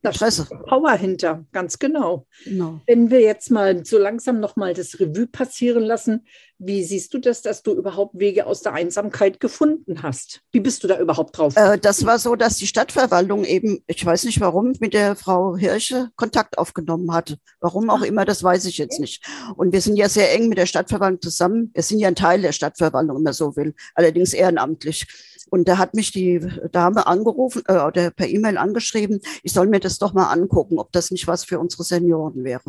da 0.03 0.11
Presse. 0.11 0.47
Power 0.67 0.93
hinter, 0.93 1.45
ganz 1.53 1.79
genau. 1.79 2.27
genau. 2.45 2.81
Wenn 2.87 3.11
wir 3.11 3.21
jetzt 3.21 3.51
mal 3.51 3.85
so 3.85 3.99
langsam 3.99 4.41
nochmal 4.41 4.75
das 4.75 4.99
Revue 4.99 5.27
passieren 5.27 5.83
lassen, 5.83 6.27
wie 6.63 6.85
siehst 6.85 7.15
du 7.15 7.19
das, 7.19 7.41
dass 7.41 7.63
du 7.63 7.73
überhaupt 7.73 8.19
Wege 8.19 8.45
aus 8.47 8.61
der 8.61 8.75
Einsamkeit 8.75 9.41
gefunden 9.41 10.03
hast? 10.03 10.43
Wie 10.53 10.61
bist 10.61 10.85
du 10.85 10.89
da 10.89 11.01
überhaupt 11.01 11.37
drauf? 11.39 11.57
Äh, 11.57 11.79
das 11.79 12.05
war 12.05 12.19
so, 12.19 12.37
dass 12.37 12.57
die 12.57 12.67
Stadtverwaltung 12.67 13.45
eben, 13.45 13.83
ich 13.87 14.05
weiß 14.05 14.25
nicht 14.25 14.41
warum, 14.41 14.75
mit 14.79 14.93
der 14.93 15.17
Frau 15.17 15.57
Hirsche 15.57 16.11
Kontakt 16.17 16.59
aufgenommen 16.59 17.13
hatte. 17.15 17.39
Warum 17.61 17.89
auch 17.89 18.03
Ach. 18.03 18.07
immer, 18.07 18.27
das 18.27 18.43
weiß 18.43 18.67
ich 18.67 18.77
jetzt 18.77 19.01
nicht. 19.01 19.25
Und 19.57 19.73
wir 19.73 19.81
sind 19.81 19.97
ja 19.97 20.11
sehr 20.11 20.35
eng 20.35 20.49
mit 20.49 20.59
der 20.59 20.67
Stadtverwaltung 20.67 21.23
zusammen. 21.23 21.71
Wir 21.73 21.83
sind 21.83 21.99
ja 21.99 22.09
ein 22.09 22.15
Teil 22.15 22.43
der 22.43 22.53
Stadtverwaltung, 22.53 23.17
wenn 23.17 23.23
man 23.23 23.33
so 23.33 23.57
will, 23.57 23.75
allerdings 23.95 24.35
ehrenamtlich. 24.35 25.07
Und 25.51 25.69
da 25.69 25.79
hat 25.79 25.95
mich 25.95 26.13
die 26.13 26.41
Dame 26.71 27.07
angerufen 27.07 27.63
äh, 27.67 27.79
oder 27.79 28.11
per 28.11 28.29
E-Mail 28.29 28.57
angeschrieben, 28.57 29.21
ich 29.43 29.53
soll 29.53 29.67
mir 29.67 29.81
das 29.81 29.99
doch 29.99 30.15
mal 30.15 30.31
angucken, 30.31 30.79
ob 30.79 30.93
das 30.93 31.11
nicht 31.11 31.27
was 31.27 31.45
für 31.45 31.59
unsere 31.59 31.83
Senioren 31.83 32.45
wäre. 32.45 32.63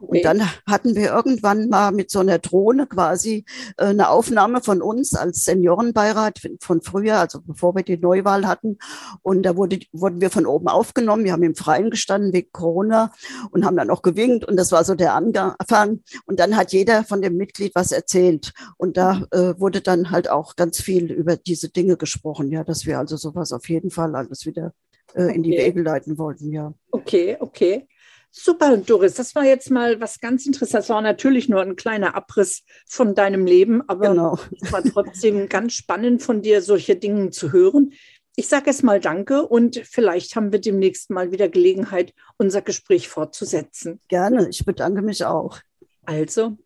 Okay. 0.00 0.18
Und 0.18 0.24
dann 0.24 0.42
hatten 0.66 0.94
wir 0.94 1.08
irgendwann 1.08 1.68
mal 1.68 1.90
mit 1.90 2.10
so 2.10 2.20
einer 2.20 2.38
Drohne 2.38 2.86
quasi 2.86 3.44
äh, 3.76 3.86
eine 3.86 4.08
Aufnahme 4.08 4.62
von 4.62 4.80
uns 4.80 5.14
als 5.14 5.44
Seniorenbeirat 5.44 6.40
von 6.60 6.80
früher, 6.80 7.18
also 7.18 7.40
bevor 7.42 7.74
wir 7.74 7.82
die 7.82 7.98
Neuwahl 7.98 8.46
hatten. 8.46 8.78
Und 9.22 9.42
da 9.42 9.56
wurde, 9.56 9.80
wurden 9.92 10.20
wir 10.20 10.30
von 10.30 10.46
oben 10.46 10.68
aufgenommen. 10.68 11.24
Wir 11.24 11.32
haben 11.32 11.42
im 11.42 11.56
Freien 11.56 11.90
gestanden 11.90 12.32
wegen 12.32 12.52
Corona 12.52 13.12
und 13.50 13.64
haben 13.64 13.76
dann 13.76 13.90
auch 13.90 14.02
gewinkt. 14.02 14.44
Und 14.44 14.56
das 14.56 14.70
war 14.70 14.84
so 14.84 14.94
der 14.94 15.14
Anfang. 15.14 16.00
Und 16.26 16.38
dann 16.38 16.56
hat 16.56 16.72
jeder 16.72 17.02
von 17.02 17.22
dem 17.22 17.36
Mitglied 17.36 17.74
was 17.74 17.90
erzählt. 17.90 18.52
Und 18.76 18.96
da 18.96 19.26
äh, 19.32 19.58
wurde 19.58 19.80
dann 19.80 20.12
halt 20.12 20.30
auch 20.30 20.54
ganz 20.54 20.80
viel 20.80 21.10
über 21.10 21.36
diese 21.36 21.68
Dinge 21.68 21.96
gesprochen 21.96 22.19
gesprochen, 22.20 22.50
ja, 22.50 22.64
dass 22.64 22.84
wir 22.86 22.98
also 22.98 23.16
sowas 23.16 23.52
auf 23.52 23.68
jeden 23.68 23.90
Fall 23.90 24.14
alles 24.14 24.44
wieder 24.44 24.74
äh, 25.14 25.24
okay. 25.24 25.34
in 25.34 25.42
die 25.42 25.52
Wege 25.52 25.82
leiten 25.82 26.18
wollten, 26.18 26.52
ja. 26.52 26.74
Okay, 26.90 27.36
okay. 27.40 27.88
Super, 28.32 28.76
Doris, 28.76 29.14
das 29.14 29.34
war 29.34 29.44
jetzt 29.44 29.70
mal 29.70 30.00
was 30.00 30.20
ganz 30.20 30.46
Interessantes. 30.46 30.86
Das 30.86 30.94
war 30.94 31.02
natürlich 31.02 31.48
nur 31.48 31.62
ein 31.62 31.74
kleiner 31.74 32.14
Abriss 32.14 32.62
von 32.86 33.14
deinem 33.16 33.44
Leben, 33.44 33.82
aber 33.88 34.10
genau. 34.10 34.38
es 34.60 34.70
war 34.70 34.84
trotzdem 34.84 35.48
ganz 35.48 35.72
spannend 35.72 36.22
von 36.22 36.40
dir, 36.42 36.62
solche 36.62 36.94
Dinge 36.94 37.30
zu 37.30 37.50
hören. 37.50 37.92
Ich 38.36 38.46
sage 38.46 38.66
jetzt 38.66 38.84
mal 38.84 39.00
Danke 39.00 39.46
und 39.46 39.78
vielleicht 39.84 40.36
haben 40.36 40.52
wir 40.52 40.60
demnächst 40.60 41.10
mal 41.10 41.32
wieder 41.32 41.48
Gelegenheit, 41.48 42.14
unser 42.36 42.62
Gespräch 42.62 43.08
fortzusetzen. 43.08 44.00
Gerne, 44.06 44.48
ich 44.48 44.64
bedanke 44.64 45.02
mich 45.02 45.24
auch. 45.24 45.58
Also. 46.04 46.56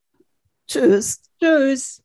Tschüss. 0.67 1.23
Tschüss. 1.41 2.03